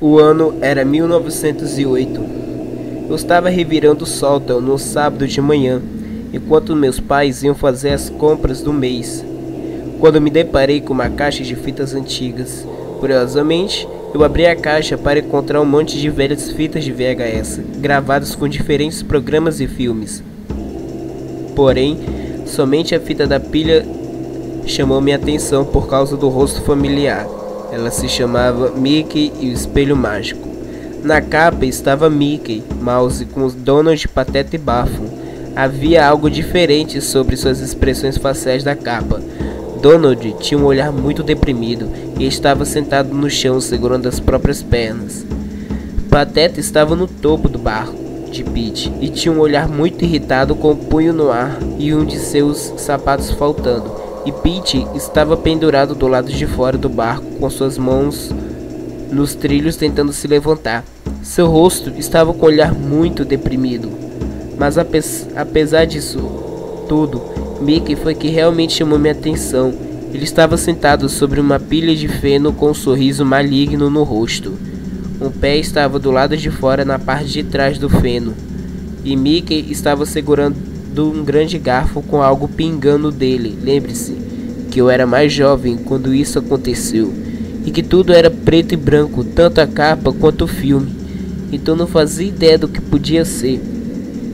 [0.00, 2.20] O ano era 1908.
[3.08, 5.80] Eu estava revirando o sótão no sábado de manhã,
[6.32, 9.24] enquanto meus pais iam fazer as compras do mês.
[10.00, 12.66] Quando me deparei com uma caixa de fitas antigas,
[12.98, 18.34] curiosamente, eu abri a caixa para encontrar um monte de velhas fitas de VHS, gravadas
[18.34, 20.24] com diferentes programas e filmes.
[21.54, 22.00] Porém,
[22.46, 23.86] somente a fita da pilha
[24.66, 27.43] chamou minha atenção por causa do rosto familiar.
[27.74, 30.48] Ela se chamava Mickey e o Espelho Mágico.
[31.02, 35.02] Na capa estava Mickey, Mouse com os Donald, Pateta e Bafo.
[35.56, 39.20] Havia algo diferente sobre suas expressões faciais da capa.
[39.82, 45.26] Donald tinha um olhar muito deprimido e estava sentado no chão segurando as próprias pernas.
[46.08, 47.96] Pateta estava no topo do barco
[48.30, 52.04] de Pete e tinha um olhar muito irritado com o punho no ar e um
[52.04, 54.03] de seus sapatos faltando.
[54.26, 58.30] E Pete estava pendurado do lado de fora do barco com suas mãos
[59.12, 60.84] nos trilhos tentando se levantar.
[61.22, 63.90] Seu rosto estava com um olhar muito deprimido.
[64.58, 66.18] Mas apesar disso
[66.88, 67.20] tudo,
[67.60, 69.72] Mickey foi que realmente chamou minha atenção.
[70.12, 74.52] Ele estava sentado sobre uma pilha de feno com um sorriso maligno no rosto.
[75.20, 78.34] Um pé estava do lado de fora na parte de trás do feno,
[79.04, 80.56] e Mickey estava segurando
[81.00, 83.58] um grande garfo com algo pingando dele.
[83.62, 84.16] Lembre-se
[84.70, 87.12] que eu era mais jovem quando isso aconteceu,
[87.64, 90.92] e que tudo era preto e branco, tanto a capa quanto o filme.
[91.52, 93.60] Então não fazia ideia do que podia ser.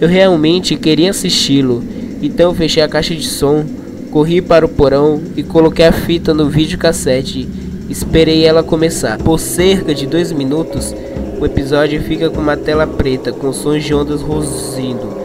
[0.00, 1.82] Eu realmente queria assisti-lo
[2.24, 3.66] então fechei a caixa de som,
[4.10, 7.46] corri para o porão e coloquei a fita no videocassete.
[7.90, 9.18] Esperei ela começar.
[9.18, 10.94] Por cerca de dois minutos,
[11.38, 15.23] o episódio fica com uma tela preta com sons de ondas ruzindo.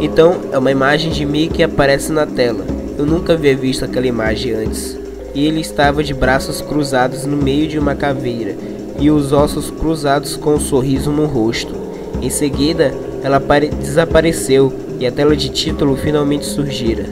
[0.00, 2.64] Então é uma imagem de Mickey que aparece na tela.
[2.96, 4.96] Eu nunca havia visto aquela imagem antes.
[5.34, 8.56] E ele estava de braços cruzados no meio de uma caveira
[8.98, 11.74] e os ossos cruzados com um sorriso no rosto.
[12.22, 13.40] Em seguida, ela
[13.80, 17.04] desapareceu e a tela de título finalmente surgira.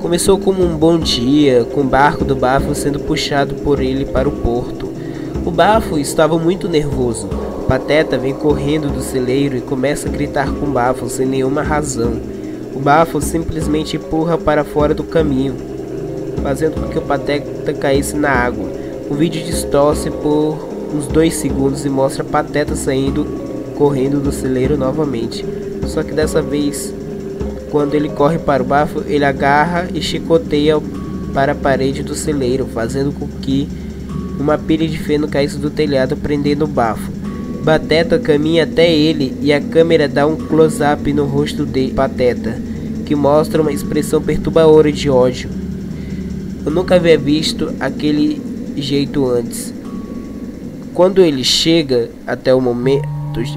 [0.00, 4.28] Começou como um bom dia, com o barco do Bafo sendo puxado por ele para
[4.28, 4.88] o porto.
[5.44, 7.28] O Bafo estava muito nervoso.
[7.66, 12.20] Pateta vem correndo do celeiro e começa a gritar com Bafo sem nenhuma razão.
[12.74, 15.54] O Bafo simplesmente empurra para fora do caminho,
[16.42, 18.70] fazendo com que o Pateta caísse na água.
[19.10, 20.56] O vídeo distorce por
[20.94, 23.26] uns dois segundos e mostra Pateta saindo
[23.76, 25.44] correndo do celeiro novamente.
[25.86, 26.94] Só que dessa vez
[27.70, 30.80] quando ele corre para o bafo, ele agarra e chicoteia
[31.34, 33.68] para a parede do celeiro, fazendo com que
[34.38, 37.15] uma pilha de feno caísse do telhado, prendendo o bafo.
[37.66, 42.56] Pateta caminha até ele e a câmera dá um close-up no rosto de Pateta,
[43.04, 45.50] que mostra uma expressão perturbadora de ódio.
[46.64, 48.40] Eu nunca havia visto aquele
[48.76, 49.74] jeito antes.
[50.94, 53.04] Quando ele chega até o momento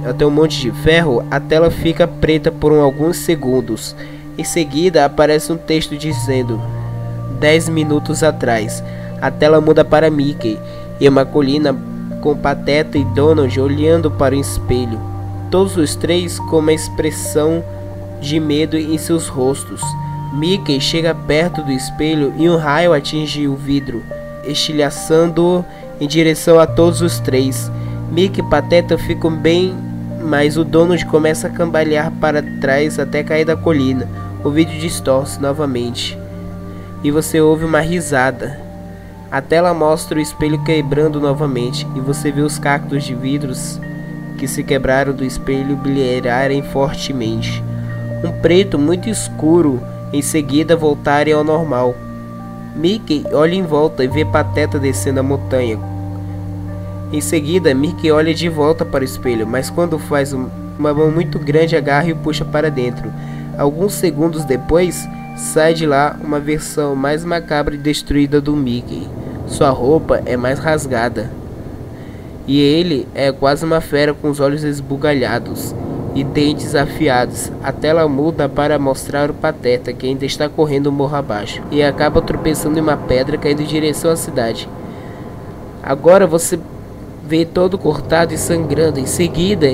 [0.03, 3.95] até um monte de ferro, a tela fica preta por alguns segundos.
[4.39, 6.59] Em seguida, aparece um texto dizendo:
[7.39, 8.83] 10 minutos atrás.
[9.21, 10.57] A tela muda para Mickey
[10.99, 11.77] e uma colina
[12.19, 14.99] com Pateta e Donald olhando para o espelho.
[15.49, 17.63] Todos os três com uma expressão
[18.21, 19.81] de medo em seus rostos.
[20.33, 24.03] Mickey chega perto do espelho e um raio atinge o vidro,
[24.45, 25.65] estilhaçando
[25.99, 27.71] em direção a todos os três.
[28.11, 29.75] Mickey e Pateta ficam bem,
[30.21, 34.07] mas o Donald começa a cambalear para trás até cair da colina.
[34.43, 36.17] O vídeo distorce novamente
[37.03, 38.68] e você ouve uma risada.
[39.31, 43.79] A tela mostra o espelho quebrando novamente e você vê os cactos de vidros
[44.37, 47.63] que se quebraram do espelho brilharem fortemente.
[48.23, 49.81] Um preto muito escuro
[50.11, 51.95] em seguida voltarem ao normal.
[52.75, 55.77] Mickey olha em volta e vê Pateta descendo a montanha
[57.11, 61.39] em seguida, Mickey olha de volta para o espelho, mas quando faz uma mão muito
[61.39, 63.11] grande, agarra e puxa para dentro.
[63.57, 69.07] Alguns segundos depois, sai de lá uma versão mais macabra e destruída do Mickey.
[69.49, 71.29] Sua roupa é mais rasgada.
[72.47, 75.75] E ele é quase uma fera com os olhos esbugalhados
[76.15, 77.51] e dentes afiados.
[77.63, 82.21] A tela muda para mostrar o Pateta que ainda está correndo morro abaixo e acaba
[82.21, 84.69] tropeçando em uma pedra caindo em direção à cidade.
[85.83, 86.59] Agora você
[87.25, 88.99] vê todo cortado e sangrando.
[88.99, 89.67] Em seguida,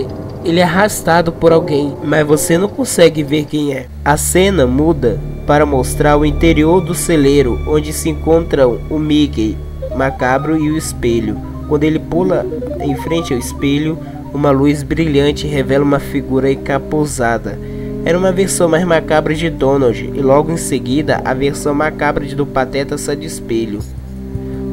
[0.45, 3.87] ele é arrastado por alguém, mas você não consegue ver quem é.
[4.03, 9.57] A cena muda para mostrar o interior do celeiro, onde se encontram o Mickey,
[9.95, 11.37] Macabro e o espelho.
[11.67, 12.45] Quando ele pula
[12.79, 13.97] em frente ao espelho,
[14.31, 17.57] uma luz brilhante revela uma figura encapuzada.
[18.05, 22.45] Era uma versão mais macabra de Donald, e logo em seguida a versão macabra do
[22.45, 23.79] Pateta sai do espelho.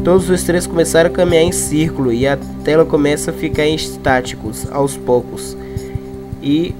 [0.04, 4.66] Todos os três começaram a caminhar em círculo e a tela começa a ficar estáticos
[4.70, 5.56] aos poucos.
[6.42, 6.74] E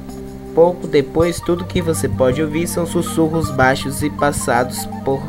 [0.55, 5.23] pouco depois, tudo que você pode ouvir são sussurros baixos e passados por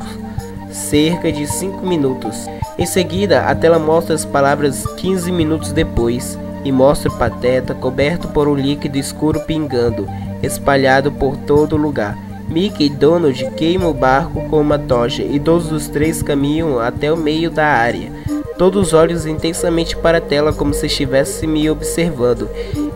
[0.71, 2.45] cerca de 5 minutos.
[2.77, 8.27] Em seguida, a tela mostra as palavras 15 minutos depois e mostra o Pateta coberto
[8.29, 10.07] por um líquido escuro pingando,
[10.41, 12.17] espalhado por todo lugar.
[12.49, 17.11] Mickey e Donald queimam o barco com uma tocha e todos os três caminham até
[17.11, 18.11] o meio da área.
[18.57, 22.49] Todos os olhos intensamente para a tela como se estivesse me observando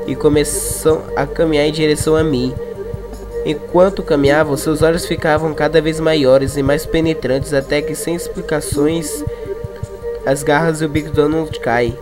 [0.08, 2.54] e começam a caminhar em direção a mim.
[3.46, 9.24] Enquanto caminhavam, seus olhos ficavam cada vez maiores e mais penetrantes até que sem explicações
[10.26, 11.98] as garras e o bico Donald caem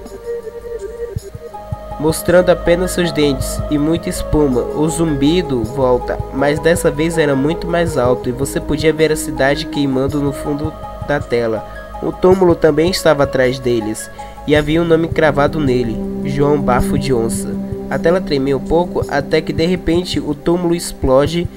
[2.00, 4.62] mostrando apenas seus dentes e muita espuma.
[4.62, 9.16] O zumbido volta, mas dessa vez era muito mais alto e você podia ver a
[9.16, 10.74] cidade queimando no fundo
[11.08, 11.66] da tela.
[12.02, 14.10] O túmulo também estava atrás deles
[14.46, 17.50] e havia um nome cravado nele: João Bafo de Onça.
[17.90, 21.48] A tela tremeu um pouco até que de repente o túmulo explode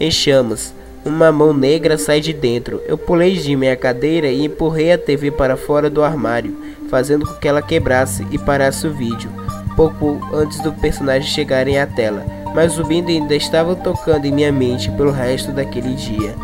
[0.00, 0.74] em chamas.
[1.04, 2.82] Uma mão negra sai de dentro.
[2.86, 6.56] Eu pulei de minha cadeira e empurrei a TV para fora do armário,
[6.90, 9.30] fazendo com que ela quebrasse e parasse o vídeo
[9.78, 14.50] pouco antes do personagem chegarem à tela, mas o Bindo ainda estava tocando em minha
[14.50, 16.34] mente pelo resto daquele dia.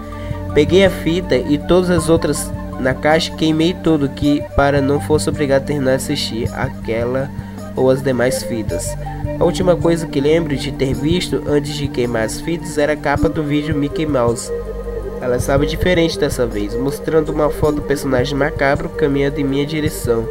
[0.54, 2.48] Peguei a fita e todas as outras
[2.78, 7.28] na caixa queimei tudo que para não fosse obrigado a terminar de assistir aquela
[7.76, 8.96] ou as demais fitas.
[9.38, 12.96] A última coisa que lembro de ter visto antes de queimar as fitas era a
[12.96, 14.52] capa do vídeo Mickey Mouse.
[15.20, 20.28] Ela estava diferente dessa vez, mostrando uma foto do personagem macabro caminhando em minha direção.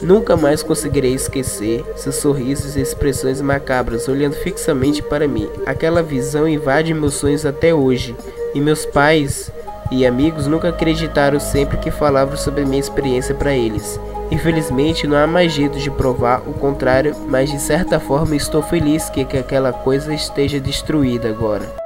[0.00, 5.48] Nunca mais conseguirei esquecer seus sorrisos e expressões macabras olhando fixamente para mim.
[5.66, 8.16] Aquela visão invade meus sonhos até hoje,
[8.54, 9.50] e meus pais
[9.90, 14.00] e amigos nunca acreditaram sempre que falava sobre minha experiência para eles.
[14.30, 19.10] Infelizmente, não há mais jeito de provar o contrário, mas de certa forma estou feliz
[19.10, 21.79] que, que aquela coisa esteja destruída agora.